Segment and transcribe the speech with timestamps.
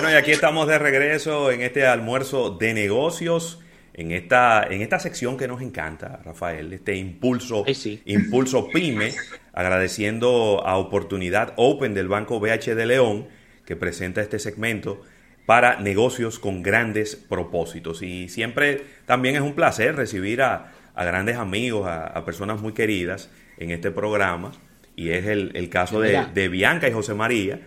[0.00, 3.58] Bueno, y aquí estamos de regreso en este almuerzo de negocios,
[3.94, 7.64] en esta, en esta sección que nos encanta, Rafael, este impulso,
[8.04, 9.12] impulso pyme,
[9.52, 13.26] agradeciendo a Oportunidad Open del Banco BH de León,
[13.66, 15.02] que presenta este segmento
[15.46, 18.00] para negocios con grandes propósitos.
[18.02, 23.72] Y siempre también es un placer recibir a, grandes amigos, a, personas muy queridas en
[23.72, 24.52] este programa.
[24.94, 27.58] Y es el, caso de, de Bianca y José María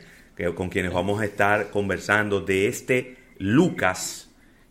[0.55, 4.30] con quienes vamos a estar conversando de este Lucas,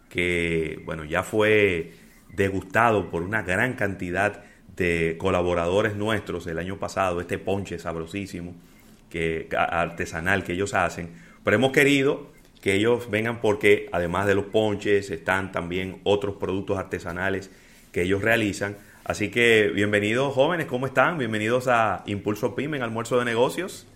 [0.09, 1.93] que bueno, ya fue
[2.35, 4.43] degustado por una gran cantidad
[4.77, 8.55] de colaboradores nuestros el año pasado, este ponche sabrosísimo
[9.11, 11.11] que, artesanal que ellos hacen,
[11.45, 16.79] pero hemos querido que ellos vengan porque además de los ponches están también otros productos
[16.79, 17.51] artesanales
[17.93, 18.77] que ellos realizan.
[19.05, 21.19] Así que bienvenidos jóvenes, ¿cómo están?
[21.19, 23.87] Bienvenidos a Impulso PYME en Almuerzo de Negocios.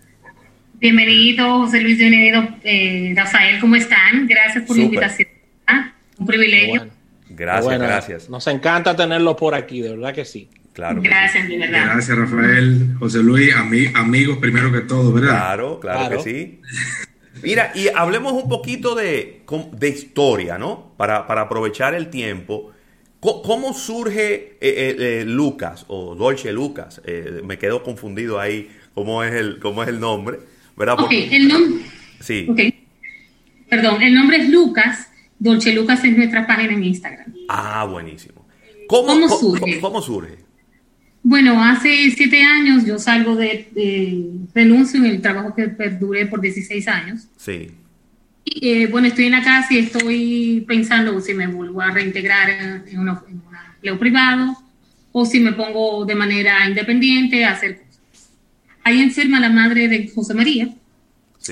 [0.77, 4.27] Bienvenido, José Luis, bienvenido, eh, Rafael, ¿cómo están?
[4.27, 5.29] Gracias por la invitación.
[5.65, 6.87] Ah, un privilegio.
[7.29, 8.29] Gracias, gracias.
[8.29, 10.49] Nos encanta tenerlo por aquí, de verdad que sí.
[10.73, 11.01] Claro.
[11.01, 11.85] Gracias, de verdad.
[11.85, 15.29] Gracias, Rafael, José Luis, amigos primero que todo, ¿verdad?
[15.29, 16.61] Claro, claro, que sí.
[17.41, 20.93] Mira, y hablemos un poquito de, de historia, ¿no?
[20.97, 22.73] Para, para aprovechar el tiempo.
[23.21, 27.01] ¿Cómo surge eh, eh, Lucas o Dolce Lucas?
[27.43, 30.39] me quedo confundido ahí cómo es el, cómo es el nombre.
[30.77, 30.97] ¿Verdad?
[31.11, 31.85] El nombre.
[32.19, 32.47] Sí.
[33.69, 35.09] Perdón, el nombre es Lucas.
[35.37, 37.33] Dolce Lucas es nuestra página en Instagram.
[37.49, 38.45] Ah, buenísimo.
[38.87, 39.79] ¿Cómo, surge?
[39.79, 40.37] ¿Cómo, surge?
[41.23, 43.67] Bueno, hace siete años yo salgo de,
[44.53, 47.27] renuncio en el trabajo que perduré por 16 años.
[47.35, 47.71] Sí.
[48.43, 52.49] Y, eh, bueno, estoy en la casa y estoy pensando si me vuelvo a reintegrar
[52.51, 54.55] en, un empleo privado
[55.11, 57.84] o si me pongo de manera independiente a hacer
[58.85, 60.73] ahí enferma la madre de José María.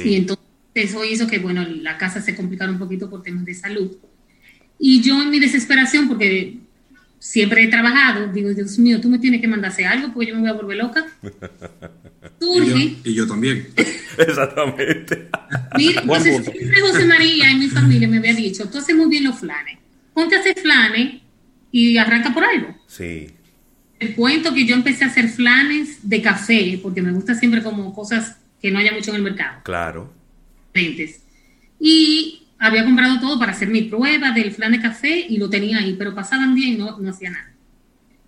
[0.04, 3.54] Y entonces eso hizo que, bueno, la casa se complicara un poquito por temas de
[3.54, 3.92] salud.
[4.80, 6.58] Y yo en mi desesperación, porque
[7.20, 10.42] siempre he trabajado, digo, Dios mío, tú me tienes que mandarse algo porque yo me
[10.42, 11.06] voy a volver loca.
[12.40, 12.98] Surge.
[13.04, 13.68] Y yo, también.
[14.18, 15.30] Exactamente.
[15.76, 19.24] Mira, entonces siempre José María y mi familia me había dicho, tú haces muy bien
[19.24, 19.80] los flanes.
[20.14, 21.22] Ponte a hacer flanes
[21.72, 22.78] y arranca por algo.
[22.88, 23.28] Sí
[24.10, 28.38] cuento que yo empecé a hacer flanes de café, porque me gusta siempre como cosas
[28.62, 29.62] que no haya mucho en el mercado.
[29.64, 30.14] Claro.
[31.80, 35.80] Y había comprado todo para hacer mi prueba del flan de café y lo tenía
[35.80, 37.52] ahí, pero pasaban días y no, no hacía nada.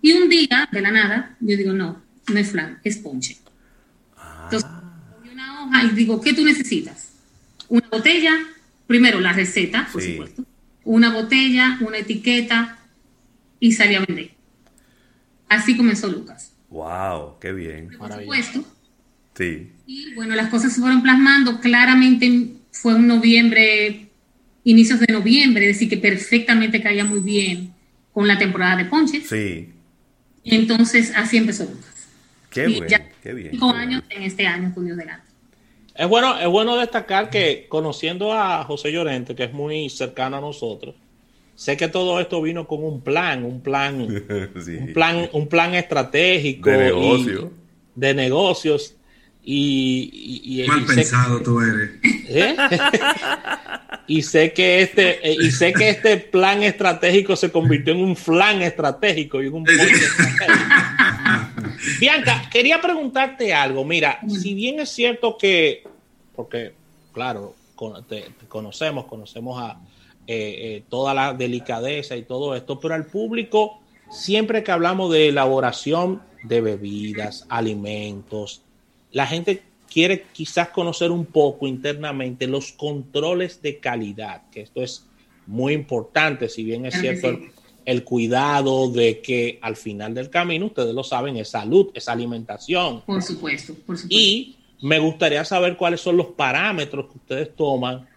[0.02, 3.38] Y un día, de la nada, yo digo, no, no es flan, es ponche.
[4.16, 4.42] Ah.
[4.44, 4.70] Entonces,
[5.16, 7.12] cogí una hoja y digo, ¿qué tú necesitas?
[7.68, 8.36] Una botella,
[8.86, 10.44] primero la receta, por supuesto,
[10.84, 12.78] una botella, una etiqueta
[13.58, 14.35] y salí a vender.
[15.48, 16.52] Así comenzó Lucas.
[16.70, 17.38] ¡Wow!
[17.40, 17.90] ¡Qué bien!
[17.96, 18.64] Por supuesto.
[19.34, 19.70] Sí.
[19.86, 21.60] Y bueno, las cosas se fueron plasmando.
[21.60, 24.08] Claramente fue un noviembre,
[24.64, 27.72] inicios de noviembre, es decir, que perfectamente caía muy bien
[28.12, 29.28] con la temporada de ponches.
[29.28, 29.70] Sí.
[30.44, 32.08] Entonces, así empezó Lucas.
[32.50, 32.86] Qué, bien,
[33.22, 33.50] qué bien.
[33.50, 35.26] Cinco años en este año, con Dios delante.
[35.94, 40.40] Es bueno, es bueno destacar que conociendo a José Llorente, que es muy cercano a
[40.40, 40.94] nosotros,
[41.56, 46.70] sé que todo esto vino con un plan, un plan, un plan, un plan estratégico
[46.70, 47.52] de negocio.
[47.94, 48.92] de negocios.
[49.48, 51.90] Y, mal pensado tú eres.
[52.02, 52.56] ¿Eh?
[54.08, 58.16] y sé que este, eh, y sé que este plan estratégico se convirtió en un
[58.16, 59.64] flan estratégico y un
[62.00, 63.84] Bianca, quería preguntarte algo.
[63.84, 65.84] Mira, si bien es cierto que,
[66.34, 66.72] porque,
[67.12, 67.54] claro,
[68.48, 69.78] conocemos, conocemos a,
[70.28, 75.28] eh, eh, toda la delicadeza y todo esto, pero al público, siempre que hablamos de
[75.28, 78.62] elaboración de bebidas, alimentos,
[79.12, 85.06] la gente quiere quizás conocer un poco internamente los controles de calidad, que esto es
[85.46, 87.38] muy importante, si bien es cierto
[87.84, 93.02] el, cuidado de que al final del camino, ustedes lo saben, es salud, es alimentación.
[93.02, 94.08] Por supuesto, por supuesto.
[94.10, 98.08] Y me gustaría saber cuáles son los parámetros que ustedes toman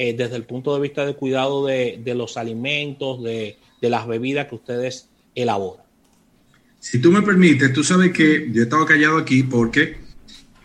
[0.00, 4.54] eh, desde el punto de vista de cuidado de, los alimentos, de, las bebidas que
[4.54, 5.84] ustedes elaboran.
[6.78, 9.96] Si tú me permites, tú sabes que yo he estado callado aquí porque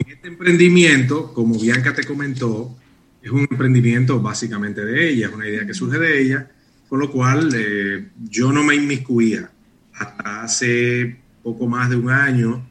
[0.08, 2.78] este emprendimiento, como Bianca te comentó,
[3.24, 6.52] es un emprendimiento básicamente de ella, es una idea que surge de ella,
[6.88, 9.50] con lo cual eh, yo no me inmiscuía.
[9.96, 12.64] Hasta hace poco más de un año,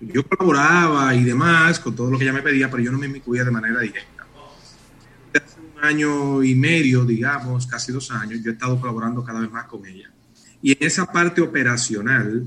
[0.00, 3.06] yo colaboraba y demás con todo lo que ella me pedía, pero yo no me
[3.06, 4.17] inmiscuía de manera directa
[5.80, 9.84] año y medio, digamos, casi dos años, yo he estado colaborando cada vez más con
[9.86, 10.10] ella.
[10.62, 12.46] Y en esa parte operacional,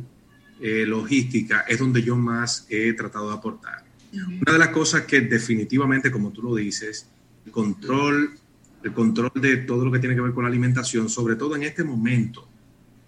[0.59, 3.83] eh, logística, es donde yo más he tratado de aportar.
[4.13, 7.07] Una de las cosas que definitivamente, como tú lo dices,
[7.45, 8.37] el control
[8.83, 11.63] el control de todo lo que tiene que ver con la alimentación, sobre todo en
[11.63, 12.47] este momento,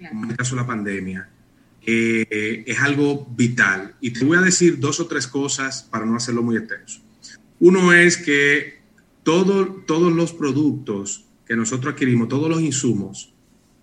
[0.10, 1.30] como en el caso de la pandemia,
[1.86, 3.96] eh, es algo vital.
[4.00, 7.02] Y te voy a decir dos o tres cosas para no hacerlo muy extenso.
[7.60, 8.83] Uno es que
[9.24, 13.34] todo, todos los productos que nosotros adquirimos, todos los insumos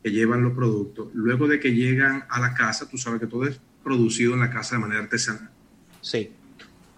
[0.02, 3.44] que llevan los productos, luego de que llegan a la casa, tú sabes que todo
[3.46, 5.50] es producido en la casa de manera artesanal.
[6.00, 6.30] Sí.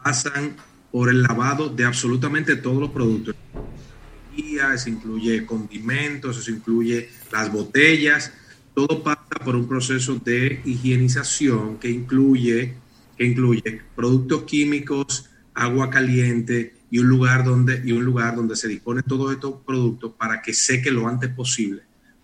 [0.02, 0.56] Pasan
[0.90, 3.34] por el lavado de absolutamente todos los productos.
[4.36, 8.32] Eso incluye condimentos, eso incluye las botellas,
[8.74, 12.74] todo pasa por un proceso de higienización que incluye,
[13.16, 18.68] que incluye productos químicos, agua caliente y un lugar donde, y un lugar donde se
[18.68, 21.80] dispone todos estos productos para que seque lo antes posible,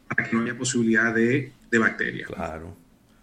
[0.06, 2.28] para que no haya posibilidad de, de bacterias.
[2.28, 2.76] Claro.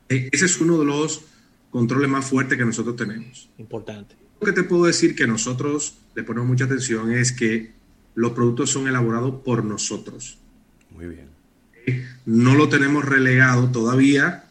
[0.09, 1.23] E, ese es uno de los
[1.69, 3.47] controles más fuertes que nosotros tenemos.
[3.59, 4.15] Importante.
[4.41, 7.73] Lo que te puedo decir que nosotros le ponemos mucha atención es que
[8.15, 10.39] los productos son elaborados por nosotros.
[10.89, 11.29] Muy bien.
[12.25, 14.45] No lo tenemos relegado todavía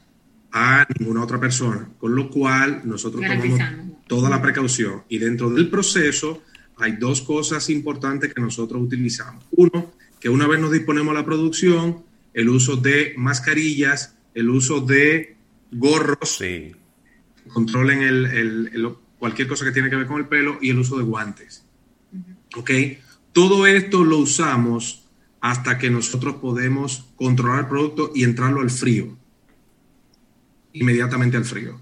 [0.52, 3.60] a ninguna otra persona, con lo cual nosotros tomamos
[4.06, 5.02] toda la precaución.
[5.08, 6.44] Y dentro del proceso
[6.76, 9.44] hay dos cosas importantes que nosotros utilizamos.
[9.52, 14.80] Uno, que una vez nos disponemos a la producción, el uso de mascarillas, el uso
[14.80, 15.36] de
[15.70, 16.72] gorros, sí.
[17.52, 21.04] controlen el, cualquier cosa que tiene que ver con el pelo y el uso de
[21.04, 21.64] guantes.
[22.56, 22.70] ¿Ok?
[23.32, 25.04] Todo esto lo usamos
[25.40, 29.16] hasta que nosotros podemos controlar el producto y entrarlo al frío.
[30.72, 31.80] Inmediatamente al frío.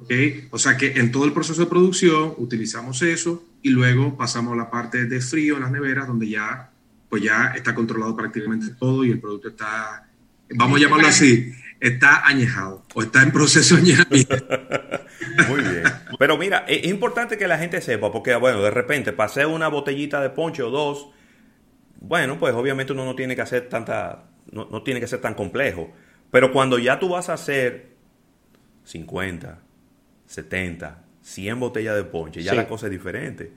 [0.00, 0.46] ¿Okay?
[0.50, 4.56] O sea que en todo el proceso de producción utilizamos eso y luego pasamos a
[4.56, 6.70] la parte de frío en las neveras donde ya,
[7.08, 10.06] pues ya está controlado prácticamente todo y el producto está,
[10.54, 14.36] vamos a llamarlo así, está añejado o está en proceso de añejamiento.
[15.48, 15.82] Muy bien.
[16.18, 20.20] Pero mira, es importante que la gente sepa, porque bueno, de repente pasé una botellita
[20.20, 21.10] de ponche o dos,
[22.00, 25.34] bueno, pues obviamente uno no tiene que hacer tanta, no, no tiene que ser tan
[25.34, 25.92] complejo.
[26.30, 27.96] Pero cuando ya tú vas a hacer
[28.84, 29.58] 50,
[30.26, 33.50] 70, 100 botellas de ponche, ya la cosa es diferente.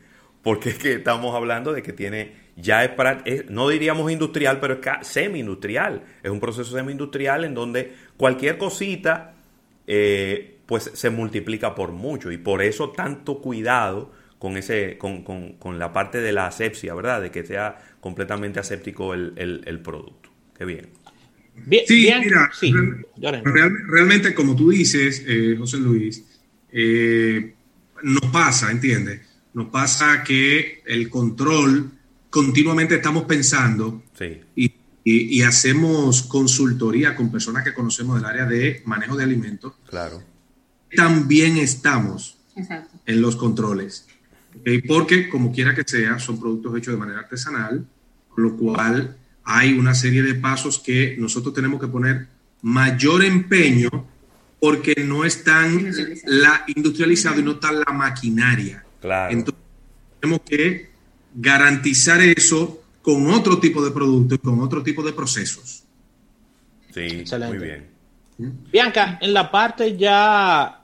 [0.43, 4.81] Porque es que estamos hablando de que tiene, ya es, para, no diríamos industrial, pero
[4.81, 6.03] es semi-industrial.
[6.23, 9.35] Es un proceso semi-industrial en donde cualquier cosita
[9.87, 15.53] eh, pues se multiplica por mucho y por eso tanto cuidado con, ese, con, con,
[15.53, 17.21] con la parte de la asepsia, ¿verdad?
[17.21, 20.29] De que sea completamente aséptico el, el, producto.
[20.57, 20.89] Qué bien.
[21.85, 22.49] sí, mira,
[23.85, 26.25] realmente como tú dices, eh, José Luis,
[26.71, 27.53] eh,
[28.03, 29.21] nos pasa, ¿entiendes?
[29.53, 31.91] Nos pasa que el control
[32.29, 34.03] continuamente estamos pensando
[34.55, 39.73] y, y, hacemos consultoría con personas que conocemos del área de manejo de alimentos.
[39.89, 40.31] Claro
[40.95, 42.37] también estamos
[43.05, 44.07] en los controles.
[44.87, 47.87] Porque, como quiera que sea, son productos hechos de manera artesanal,
[48.29, 52.27] con lo cual hay una serie de pasos que nosotros tenemos que poner
[52.61, 53.89] mayor empeño
[54.61, 55.91] porque no están
[56.25, 58.85] la industrializado y no está la maquinaria.
[59.01, 59.33] Claro.
[59.33, 59.63] Entonces,
[60.19, 60.91] tenemos que
[61.33, 65.83] garantizar eso con otro tipo de productos, con otro tipo de procesos.
[66.93, 67.89] Sí, muy bien.
[68.71, 70.81] Bianca, en la parte ya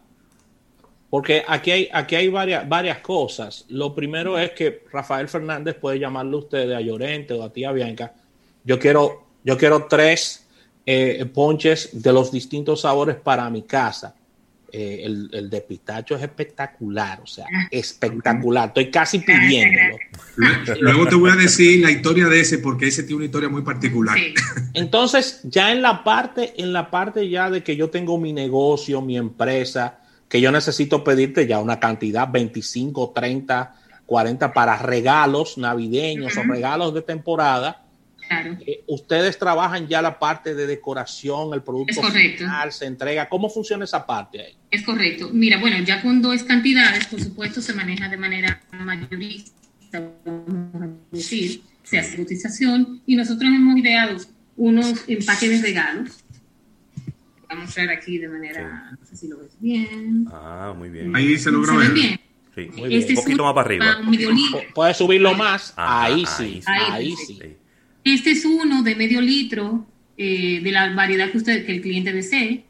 [1.11, 3.65] porque aquí hay, aquí hay varias, varias cosas.
[3.69, 7.71] Lo primero es que Rafael Fernández puede llamarle a ustedes a Llorente o a tía
[7.71, 8.15] Bianca.
[8.63, 10.46] Yo quiero, yo quiero tres
[10.89, 14.15] eh, ponches de los distintos sabores para mi casa.
[14.71, 17.67] Eh, el, de pistacho es espectacular, o sea, ah.
[17.71, 18.69] espectacular.
[18.69, 19.97] Estoy casi pidiéndolo.
[20.81, 23.63] Luego te voy a decir la historia de ese, porque ese tiene una historia muy
[23.63, 24.17] particular.
[24.73, 29.01] Entonces, ya en la parte, en la parte ya de que yo tengo mi negocio,
[29.01, 33.75] mi empresa, que yo necesito pedirte ya una cantidad, 25, 30,
[34.05, 37.86] 40 para regalos navideños o regalos de temporada.
[38.27, 38.57] Claro.
[38.65, 43.29] Eh, ustedes trabajan ya la parte de decoración, el producto final se entrega.
[43.29, 44.57] ¿Cómo funciona esa parte ahí?
[44.69, 45.29] Es correcto.
[45.31, 51.15] Mira, bueno, ya con dos cantidades, por supuesto, se maneja de manera mayorista, vamos a
[51.15, 54.17] decir, se hace cotización y nosotros hemos ideado
[54.57, 56.23] unos empaques de regalos
[57.49, 60.27] a mostrar aquí de manera, no sé si lo ves bien.
[60.31, 61.15] Ah, muy bien.
[61.15, 61.91] Ahí se logra ver.
[61.91, 62.19] bien.
[62.53, 63.01] Sí, muy bien.
[63.01, 64.01] Este un poquito más para arriba.
[64.73, 65.73] Puedes subirlo más.
[65.77, 66.61] ahí, sí.
[66.65, 67.39] Ahí, sí.
[68.13, 69.85] Este es uno de medio litro
[70.17, 72.63] eh, de la variedad que usted, que el cliente desee.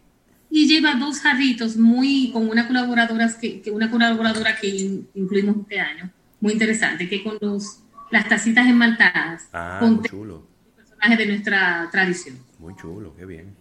[0.49, 5.79] Y lleva dos jarritos muy con una colaboradora que, que una colaboradora que incluimos este
[5.79, 10.47] año, muy interesante, que con los las tacitas esmaltadas ah, con chulo.
[10.75, 12.37] personajes de nuestra tradición.
[12.59, 13.55] Muy chulo, qué bien.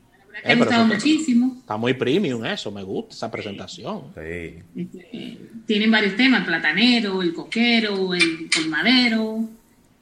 [0.45, 1.57] Me ha gustado muchísimo.
[1.59, 4.13] Está muy premium eso, me gusta esa presentación.
[4.15, 4.63] Sí.
[4.77, 9.49] Este, tienen varios temas, el platanero, el coquero, el colmadero.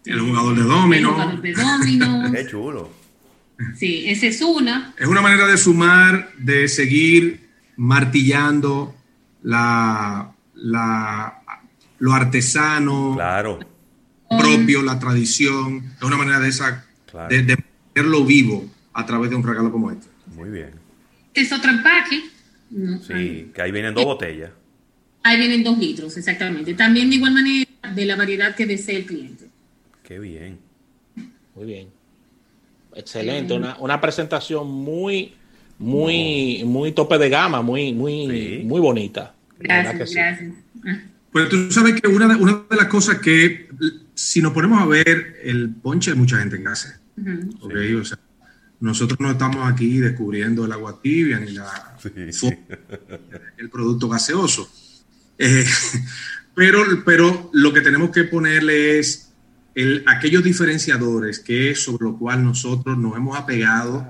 [0.04, 1.08] El jugador de domino.
[1.08, 2.32] El jugador de domino.
[2.32, 2.90] Qué chulo.
[3.76, 4.94] Sí, esa es una.
[4.98, 8.94] Es una manera de sumar, de seguir martillando
[9.42, 11.40] la, la,
[11.98, 13.60] lo artesano, claro.
[14.28, 15.92] propio, la tradición.
[15.96, 16.84] Es una manera de, esa,
[17.28, 20.06] de, de mantenerlo vivo a través de un regalo como este.
[20.34, 20.70] Muy bien.
[21.28, 22.22] Este es otro empaque.
[23.06, 24.50] sí, que ahí vienen dos botellas.
[25.22, 26.74] Ahí vienen dos litros, exactamente.
[26.74, 29.53] También de igual manera de la variedad que desee el cliente.
[30.04, 30.60] Qué bien.
[31.54, 31.88] Muy bien.
[32.94, 33.54] Excelente.
[33.54, 35.34] Una, una presentación muy,
[35.78, 39.34] muy, muy tope de gama, muy, muy, muy bonita.
[39.58, 40.52] Gracias, gracias.
[41.32, 43.68] Pues tú sabes que una de, una de las cosas que,
[44.14, 47.00] si nos ponemos a ver el ponche de mucha gente en casa,
[47.60, 48.18] o sea,
[48.80, 51.96] nosotros no estamos aquí descubriendo el agua tibia ni la,
[53.56, 54.70] el producto gaseoso.
[55.38, 55.64] Eh,
[56.54, 59.23] pero, pero lo que tenemos que ponerle es
[59.74, 64.06] el, aquellos diferenciadores que sobre lo cual nosotros nos hemos apegado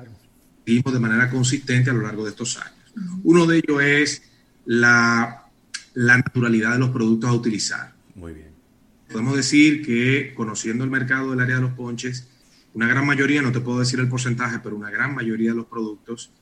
[0.67, 2.93] de manera consistente a lo largo de estos años.
[3.23, 4.23] Uno de ellos es
[4.65, 5.45] la,
[5.95, 7.93] la naturalidad de los productos a utilizar.
[8.15, 8.49] Muy bien.
[9.09, 12.29] Podemos decir que conociendo el mercado del área de los ponches,
[12.73, 15.67] una gran mayoría, no te puedo decir el porcentaje, pero una gran mayoría de los
[15.67, 16.33] productos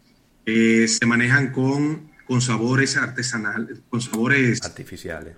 [0.47, 5.37] eh, se manejan con, con sabores artesanales, con sabores artificiales,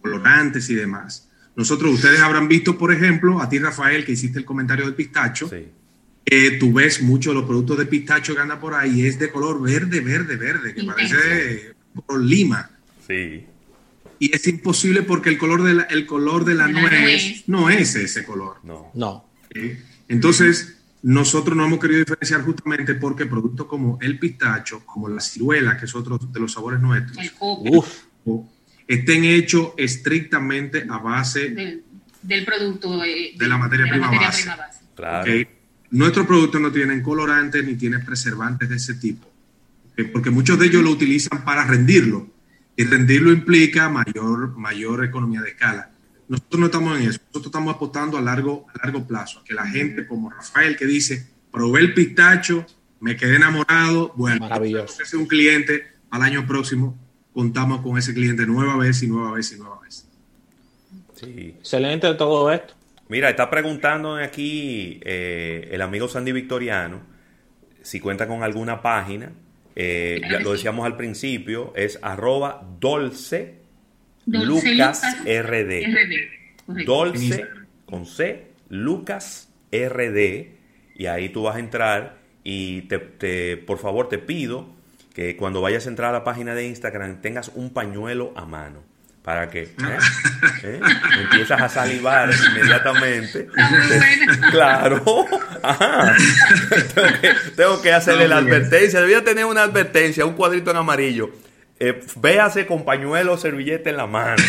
[0.00, 1.28] colorantes y demás.
[1.54, 5.48] Nosotros, ustedes habrán visto, por ejemplo, a ti, Rafael, que hiciste el comentario del pistacho.
[5.48, 5.68] Sí.
[6.24, 9.30] Eh, tú ves muchos de los productos de pistacho que andan por ahí, es de
[9.30, 11.74] color verde, verde, verde, que parece
[12.06, 12.70] color lima.
[13.06, 13.44] Sí.
[14.18, 17.48] Y es imposible porque el color de la, el color de la, la nuez, nuez,
[17.48, 18.58] no es ese color.
[18.62, 18.92] No.
[18.94, 19.28] No.
[20.08, 25.76] Entonces, nosotros no hemos querido diferenciar justamente porque productos como el pistacho, como la ciruela,
[25.76, 27.32] que es otro de los sabores nuestros, el
[28.94, 31.82] estén hechos estrictamente a base del,
[32.20, 34.42] del producto eh, de, la materia, de prima, la materia base.
[34.42, 34.80] prima, base.
[34.94, 35.22] Claro.
[35.22, 35.48] ¿Okay?
[35.90, 39.26] Nuestros productos no tienen colorantes ni tienen preservantes de ese tipo,
[39.92, 40.06] ¿okay?
[40.06, 42.30] porque muchos de ellos lo utilizan para rendirlo
[42.76, 45.90] y rendirlo implica mayor, mayor economía de escala.
[46.28, 49.54] Nosotros no estamos en eso, nosotros estamos apostando a largo, a largo plazo, a que
[49.54, 52.66] la gente como Rafael que dice, probé el pistacho,
[53.00, 55.02] me quedé enamorado, bueno, Maravilloso.
[55.02, 56.98] es un cliente al año próximo,
[57.32, 60.08] contamos con ese cliente nueva vez y nueva vez y nueva vez.
[61.14, 61.54] Sí.
[61.58, 62.74] Excelente todo esto.
[63.08, 67.00] Mira, está preguntando aquí eh, el amigo Sandy Victoriano
[67.82, 69.32] si cuenta con alguna página.
[69.74, 73.56] Eh, ya lo decíamos al principio, es arroba dolce
[74.26, 76.84] Lucas RD.
[76.86, 77.44] Dolce
[77.86, 80.46] con C, Lucas RD.
[80.94, 84.68] Y ahí tú vas a entrar y te, te, por favor te pido
[85.14, 88.92] que cuando vayas a entrar a la página de Instagram tengas un pañuelo a mano
[89.22, 89.68] para que ¿eh?
[90.64, 90.80] ¿Eh?
[91.22, 93.48] empiezas a salivar inmediatamente.
[94.50, 95.26] claro.
[95.62, 96.16] Ajá.
[96.94, 99.00] tengo, que, tengo que hacerle la advertencia.
[99.00, 101.30] Debía tener una advertencia, un cuadrito en amarillo.
[101.78, 104.42] Eh, véase con pañuelo o servilleta en la mano.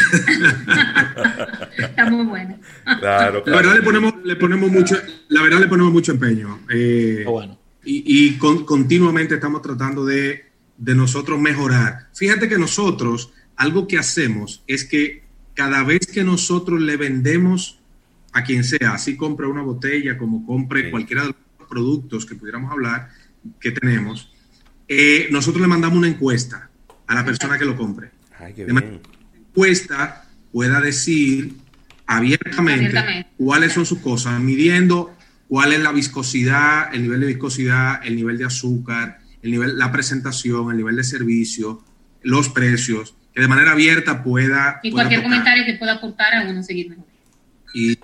[1.78, 2.60] Está muy bueno.
[3.00, 3.44] Claro, claro.
[3.46, 4.96] La verdad le ponemos, le ponemos mucho,
[5.30, 6.60] la verdad le ponemos mucho empeño.
[6.70, 7.60] Eh, bueno.
[7.84, 10.53] Y, y con, continuamente estamos tratando de,
[10.84, 12.10] de nosotros mejorar.
[12.14, 15.24] Fíjate que nosotros, algo que hacemos es que
[15.54, 17.80] cada vez que nosotros le vendemos
[18.34, 20.92] a quien sea, así compre una botella, como compre sí.
[20.92, 21.28] cualquiera de
[21.60, 23.10] los productos que pudiéramos hablar,
[23.62, 24.30] que tenemos,
[24.90, 26.70] eh, nosotros le mandamos una encuesta
[27.08, 28.12] a la persona que lo compre.
[28.38, 31.54] Ay, qué de manera que la encuesta pueda decir
[32.08, 35.16] abiertamente, abiertamente cuáles son sus cosas, midiendo
[35.48, 39.92] cuál es la viscosidad, el nivel de viscosidad, el nivel de azúcar, el nivel, la
[39.92, 41.84] presentación, el nivel de servicio,
[42.22, 44.80] los precios, que de manera abierta pueda...
[44.82, 47.06] Y cualquier pueda comentario que pueda aportar a uno seguir mejor.
[47.74, 48.00] Y,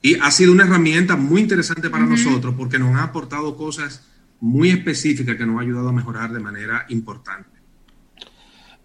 [0.00, 2.10] y, ha sido una herramienta muy interesante para uh -huh.
[2.10, 4.06] nosotros porque nos ha aportado cosas
[4.40, 7.50] muy específicas que nos ha ayudado a mejorar de manera importante.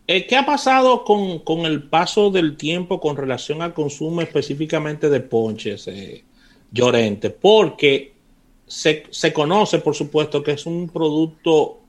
[0.08, 5.10] Eh, ¿Qué ha pasado con, con, el paso del tiempo con relación al consumo específicamente
[5.10, 6.24] de ponches, eh,
[6.72, 7.30] Llorente?
[7.30, 8.17] Porque
[8.68, 11.80] se, se, conoce, por supuesto, que es un producto,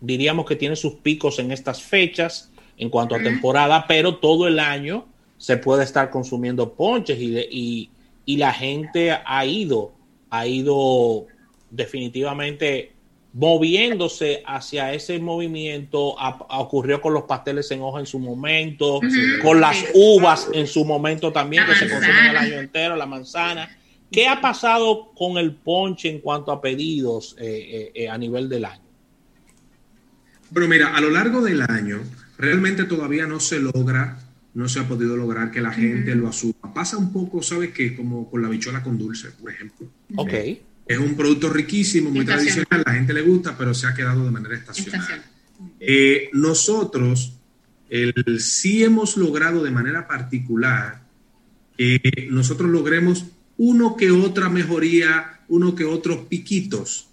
[0.00, 4.58] diríamos que tiene sus picos en estas fechas en cuanto a temporada, pero todo el
[4.58, 5.06] año
[5.38, 7.90] se puede estar consumiendo ponches y, y,
[8.24, 9.92] y la gente ha ido,
[10.30, 11.26] ha ido
[11.70, 12.92] definitivamente
[13.32, 16.18] moviéndose hacia ese movimiento.
[16.18, 19.42] A, a ocurrió con los pasteles en hoja en su momento, uh -huh.
[19.42, 22.00] con las uvas en su momento también, la que manzana.
[22.00, 23.78] se consumen el año entero, la manzana.
[24.14, 28.64] ¿Qué ha pasado con el ponche en cuanto a pedidos eh, eh, a nivel del
[28.64, 28.84] año?
[30.52, 32.00] Pero mira, a lo largo del año,
[32.38, 34.18] realmente todavía no se logra
[34.54, 36.72] no se ha podido lograr que la gente lo asuma.
[36.72, 37.96] Pasa un poco, ¿sabes qué?
[37.96, 39.90] Como con la bichola con dulce, por ejemplo.
[40.14, 40.32] Ok.
[40.86, 44.30] Es un producto riquísimo, muy tradicional, la gente le gusta, pero se ha quedado de
[44.30, 45.24] manera estacional.
[45.80, 47.36] Eh, nosotros
[47.90, 51.02] el, sí hemos logrado de manera particular
[51.76, 53.24] que nosotros logremos
[53.56, 57.08] uno que otra mejoría, uno que otros piquitos,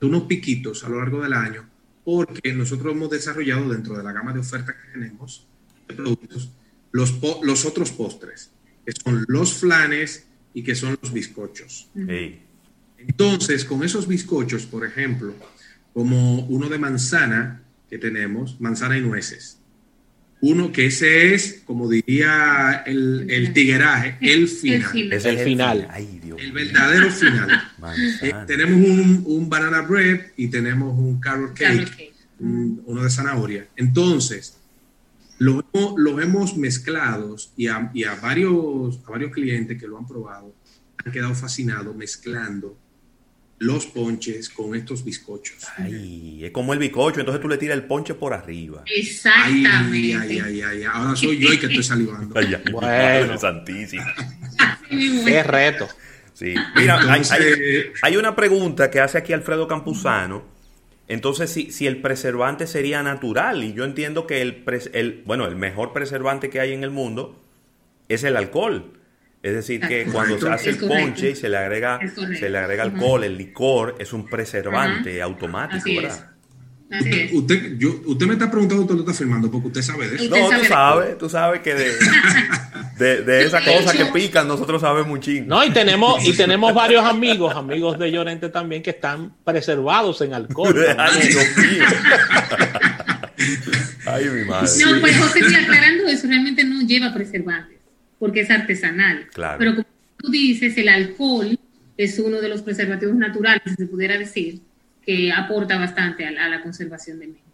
[0.00, 1.68] unos piquitos a lo largo del año,
[2.04, 5.46] porque nosotros hemos desarrollado dentro de la gama de ofertas que tenemos
[5.88, 6.50] de productos
[6.92, 8.50] los, los otros postres,
[8.84, 11.90] que son los flanes y que son los bizcochos.
[12.98, 15.34] Entonces, con esos bizcochos, por ejemplo,
[15.92, 19.57] como uno de manzana que tenemos, manzana y nueces,
[20.40, 25.12] uno que ese es, como diría el, tigueraje, el final.
[25.12, 25.88] Es el final.
[26.38, 27.62] el verdadero final.
[28.20, 33.68] Eh, tenemos un, un, banana bread y tenemos un carrot cake, uno de zanahoria.
[33.76, 34.58] Entonces,
[35.38, 35.64] los,
[36.20, 40.52] hemos mezclados y, a, y a, varios, a varios clientes que lo han probado
[41.04, 42.76] han quedado fascinados mezclando
[43.58, 45.64] los ponches con estos bizcochos.
[45.76, 48.84] Ay, es como el bizcocho, entonces tú le tiras el ponche por arriba.
[48.94, 50.16] Exactamente.
[50.16, 52.34] Ay, ay, ay, Ahora soy yo el que estoy salivando.
[52.72, 54.04] bueno, santísimo.
[54.88, 55.88] Qué reto.
[56.34, 56.54] Sí.
[56.76, 57.00] Mira,
[58.02, 60.44] hay, una pregunta que hace aquí Alfredo Campuzano.
[61.08, 64.62] Entonces, si, si el preservante sería natural, y yo entiendo que el,
[64.92, 67.42] el, bueno, el mejor preservante que hay en el mundo
[68.08, 68.97] es el alcohol.
[69.42, 72.00] Es decir, que cuando se hace el ponche y se le agrega,
[72.38, 76.32] se le agrega alcohol, el licor, es un preservante automático, ¿verdad?
[77.32, 80.34] Usted, yo, usted me está preguntando, usted lo está firmando, porque usted sabe de eso.
[80.34, 81.92] No, tú sabes, tú sabes que de,
[82.98, 85.48] de, de esa cosa que pican, nosotros sabemos muchísimo.
[85.48, 90.32] No, y tenemos, y tenemos varios amigos, amigos de Llorente también, que están preservados en
[90.32, 90.74] alcohol.
[90.98, 91.84] Ay, Dios mío.
[94.06, 94.70] Ay, mi madre.
[94.84, 97.77] No, pues José, aclarando eso, realmente no lleva preservantes
[98.18, 99.26] porque es artesanal.
[99.58, 101.58] Pero como tú dices, el alcohol
[101.96, 104.60] es uno de los preservativos naturales, se pudiera decir,
[105.04, 107.52] que aporta bastante a la, conservación del mismo.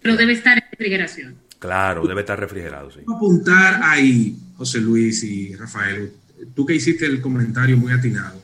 [0.00, 1.36] Pero debe estar en refrigeración.
[1.58, 3.00] Claro, debe estar refrigerado, sí.
[3.00, 6.10] apuntar ahí, José Luis y Rafael,
[6.54, 8.42] tú que hiciste el comentario muy atinado.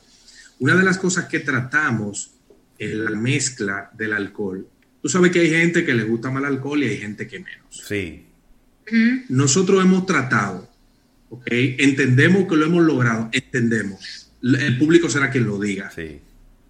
[0.59, 2.31] Una de las cosas que tratamos
[2.77, 4.67] en la mezcla del alcohol,
[5.01, 7.39] tú sabes que hay gente que le gusta más el alcohol y hay gente que
[7.39, 7.83] menos.
[7.87, 8.23] Sí.
[9.29, 10.69] Nosotros hemos tratado
[11.45, 14.29] Entendemos que lo hemos logrado, entendemos.
[14.41, 16.19] El público será quien lo diga, sí.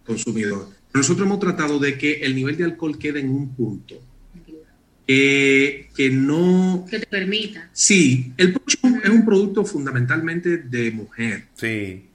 [0.06, 0.70] consumidor.
[0.94, 4.02] Nosotros hemos tratado de que el nivel de alcohol quede en un punto
[5.08, 6.86] que no...
[6.90, 7.70] Que te permita.
[7.72, 11.46] Sí, el pocho es un producto fundamentalmente de mujer.
[11.56, 12.06] Sí.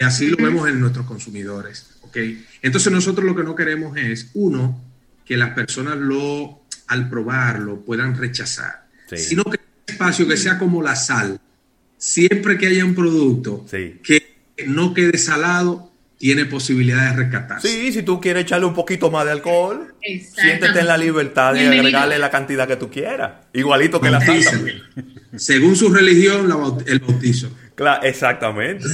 [0.00, 1.98] Y así lo vemos en nuestros consumidores.
[2.02, 2.44] ¿okay?
[2.60, 4.82] Entonces nosotros lo que no queremos es, uno,
[5.24, 10.82] que las personas lo, al probarlo, puedan rechazar, sino que un espacio que sea como
[10.82, 11.40] la sal,
[12.02, 14.34] siempre que haya un producto que
[14.66, 15.88] no quede salado,
[16.18, 17.68] tiene posibilidad de rescatarse.
[17.68, 21.60] Sí, si tú quieres echarle un poquito más de alcohol, siéntete en la libertad de
[21.60, 23.46] agregarle la cantidad que tú quieras.
[23.52, 24.60] Igualito que la salsa.
[25.36, 26.50] Según su religión,
[26.86, 27.50] el bautizo.
[27.76, 28.84] Claro, exactamente.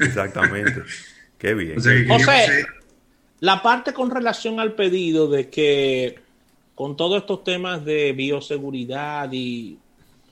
[0.00, 0.82] Exactamente.
[1.38, 1.78] Qué bien.
[2.10, 2.46] O sea,
[3.40, 6.20] la parte con relación al pedido de que
[6.76, 9.78] con todos estos temas de bioseguridad y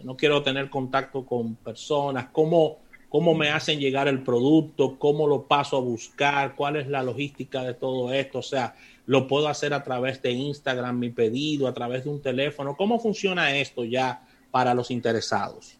[0.05, 5.47] no quiero tener contacto con personas, cómo, cómo me hacen llegar el producto, cómo lo
[5.47, 8.75] paso a buscar, cuál es la logística de todo esto, o sea,
[9.07, 13.01] lo puedo hacer a través de Instagram, mi pedido, a través de un teléfono, ¿cómo
[13.01, 15.77] funciona esto ya para los interesados?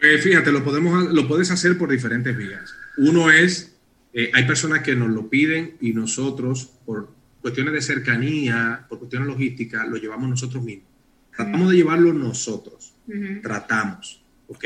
[0.00, 2.74] Eh, fíjate, lo, podemos, lo puedes hacer por diferentes vías.
[2.98, 3.76] Uno es,
[4.12, 9.28] eh, hay personas que nos lo piden y nosotros, por cuestiones de cercanía, por cuestiones
[9.28, 10.88] logísticas, lo llevamos nosotros mismos.
[11.34, 12.95] Tratamos de llevarlo nosotros
[13.42, 14.64] tratamos, ¿ok?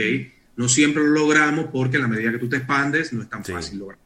[0.57, 3.45] No siempre lo logramos porque en la medida que tú te expandes no es tan
[3.45, 4.05] fácil lograrlo.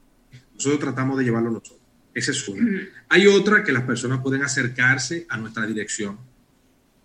[0.55, 1.81] Nosotros tratamos de llevarlo nosotros.
[2.14, 2.88] Esa es una.
[3.09, 6.16] Hay otra que las personas pueden acercarse a nuestra dirección.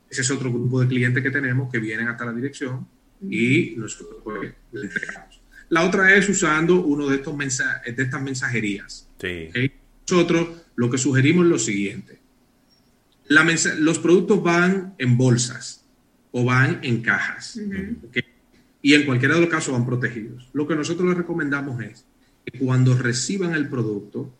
[0.09, 2.87] Ese es otro grupo de clientes que tenemos que vienen hasta la dirección
[3.21, 5.41] y nosotros pues, les entregamos.
[5.69, 9.07] La otra es usando uno de, estos de estas mensajerías.
[10.09, 12.19] Nosotros lo que sugerimos es lo siguiente.
[13.29, 15.78] los productos van en bolsas
[16.31, 17.59] o van en cajas.
[18.81, 20.49] Y en cualquiera de los casos van protegidos.
[20.53, 22.05] Lo que nosotros les recomendamos es
[22.45, 24.33] que cuando reciban el producto,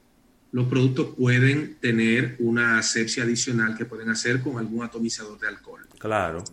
[0.52, 5.82] los productos pueden tener una asepsia adicional que pueden hacer con algún atomizador de alcohol.
[5.98, 6.44] Claro.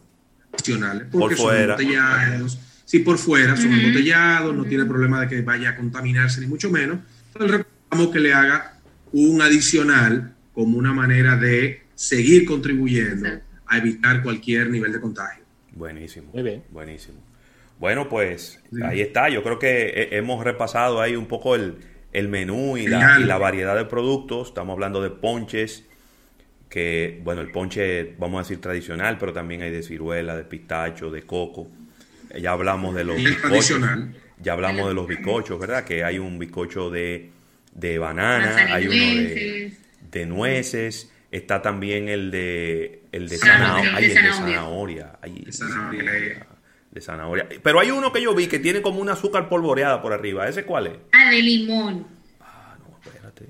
[0.53, 1.07] Adicionales.
[1.11, 1.77] Porque por fuera.
[1.77, 2.59] son embotellados.
[2.85, 6.71] Sí, por fuera son embotellados, no tiene problema de que vaya a contaminarse, ni mucho
[6.71, 6.99] menos.
[7.33, 8.79] Entonces recomendamos que le haga
[9.13, 13.29] un adicional como una manera de seguir contribuyendo
[13.67, 15.45] a evitar cualquier nivel de contagio.
[15.73, 16.31] Buenísimo.
[16.33, 16.63] Muy bien.
[16.71, 17.19] Buenísimo.
[17.79, 19.29] Bueno, pues ahí está.
[19.29, 21.79] Yo creo que hemos repasado ahí un poco el,
[22.29, 24.49] menú y la, y la, variedad de productos.
[24.49, 25.85] Estamos hablando de ponches,
[26.71, 31.11] que, bueno, el ponche, vamos a decir tradicional, pero también hay de ciruela, de pistacho,
[31.11, 31.69] de coco.
[32.41, 33.81] Ya hablamos de los bizcochos.
[34.43, 35.85] Ya hablamos de los bizcochos, ¿verdad?
[35.85, 37.31] Que hay un bizcocho de,
[37.75, 39.73] de banana, hay uno de,
[40.11, 43.99] de nueces Está también el de el de, zanahoria.
[43.99, 44.09] el
[45.45, 46.47] de zanahoria.
[46.91, 47.49] de zanahoria.
[47.63, 50.49] Pero hay uno que yo vi que tiene como un azúcar polvoreada por arriba.
[50.49, 50.95] ¿Ese cuál es?
[51.13, 52.07] Ah, de limón.
[52.41, 53.47] Ah, no, espérate.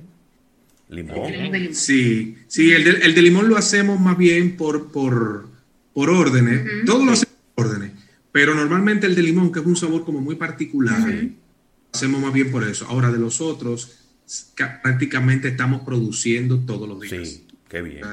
[0.88, 1.74] Limón.
[1.74, 5.48] Sí, sí, el de, el de limón lo hacemos más bien por, por,
[5.92, 6.84] por órdenes.
[6.84, 7.92] Todos lo hacemos por órdenes.
[8.30, 11.30] Pero normalmente el de limón, que es un sabor como muy particular, lo
[11.92, 12.86] hacemos más bien por eso.
[12.86, 13.98] Ahora, de los otros,
[14.82, 17.28] prácticamente estamos produciendo todos los días.
[17.28, 17.46] Sí.
[17.68, 18.04] Qué bien.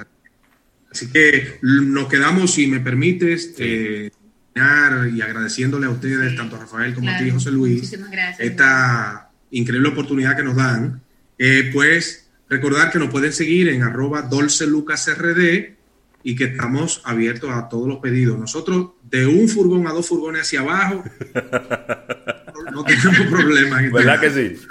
[0.93, 4.11] Así que nos quedamos, si me permites, eh,
[4.55, 7.91] y agradeciéndole a ustedes, tanto a Rafael como a ti, José Luis,
[8.37, 11.01] esta increíble oportunidad que nos dan.
[11.39, 15.73] Eh, pues recordar que nos pueden seguir en arroba dolcelucasrd
[16.21, 18.37] y que estamos abiertos a todos los pedidos.
[18.37, 21.03] Nosotros, de un furgón a dos furgones hacia abajo,
[22.71, 23.91] no tenemos problemas.
[23.91, 24.67] ¿Verdad que sí?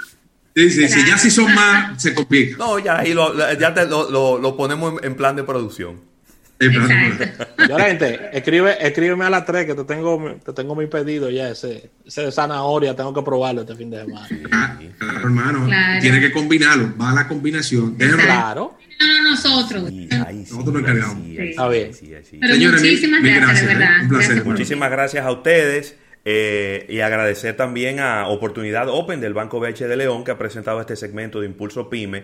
[0.55, 2.57] Sí, sí, sí, ya si son más, se complica.
[2.57, 5.99] No, ya ahí lo, ya te, lo, lo, ponemos en, plan de producción.
[7.67, 11.49] Yo, gente, escribe, escríbeme a las 3 que te tengo, te tengo mi pedido ya,
[11.49, 14.27] ese, ese de zanahoria, tengo que probarlo este fin de semana.
[14.51, 14.79] Ah,
[15.21, 15.67] hermano,
[16.01, 17.95] tiene que combinarlo, va a la combinación.
[17.95, 18.77] Claro.
[18.99, 19.91] No, nosotros.
[19.91, 21.17] nosotros nos encargamos.
[21.27, 21.91] Está bien.
[22.39, 24.01] Pero muchísimas gracias, de verdad.
[24.03, 24.45] Un placer.
[24.45, 25.97] Muchísimas gracias a ustedes.
[26.25, 30.79] Eh, y agradecer también a Oportunidad Open del Banco BH de León que ha presentado
[30.79, 32.23] este segmento de Impulso Pyme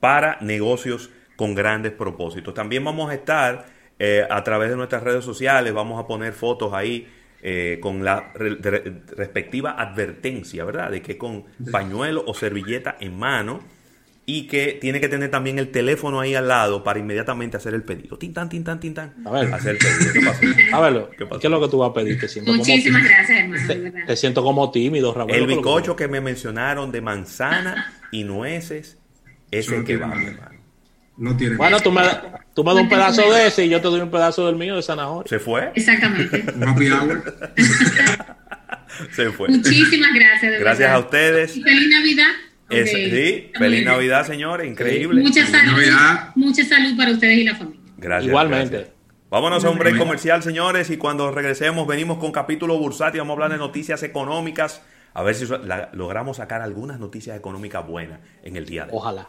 [0.00, 2.54] para negocios con grandes propósitos.
[2.54, 3.66] También vamos a estar
[3.98, 7.06] eh, a través de nuestras redes sociales, vamos a poner fotos ahí
[7.42, 10.90] eh, con la respectiva advertencia, ¿verdad?
[10.90, 13.60] De que con pañuelo o servilleta en mano
[14.26, 17.82] y que tiene que tener también el teléfono ahí al lado para inmediatamente hacer el
[17.82, 18.16] pedido.
[18.16, 19.14] Tintan, tintan, tintan.
[19.26, 20.12] A ver, hacer el pedido.
[20.12, 20.40] ¿Qué pasa?
[20.72, 22.18] A ver, ¿Qué, es lo que tú vas a pedir?
[22.18, 24.06] Te siento Muchísimas como gracias, hermano.
[24.06, 25.30] Te, siento como tímido, Raúl.
[25.30, 28.98] El bizcocho que, me mencionaron de manzana y nueces,
[29.50, 30.53] ese no que va, hermano.
[31.16, 31.56] No tiene.
[31.56, 32.02] Bueno, tú me,
[32.54, 34.76] tú me das un pedazo de ese y yo te doy un pedazo del mío
[34.76, 35.28] de zanahoria.
[35.28, 35.70] ¿Se fue?
[35.74, 36.44] Exactamente.
[39.12, 39.48] Se fue.
[39.48, 40.52] Muchísimas gracias.
[40.52, 41.56] De gracias a ustedes.
[41.56, 42.32] Y feliz Navidad
[42.68, 45.22] sí, feliz Navidad, señores, increíble.
[45.22, 45.82] Mucha salud,
[46.34, 47.80] mucha salud para ustedes y la familia.
[47.98, 48.28] Gracias.
[48.28, 48.92] Igualmente.
[49.30, 53.34] Vámonos a un break comercial, señores, y cuando regresemos venimos con capítulo bursátil, vamos a
[53.34, 55.46] hablar de noticias económicas, a ver si
[55.92, 58.98] logramos sacar algunas noticias económicas buenas en el día de hoy.
[58.98, 59.28] Ojalá.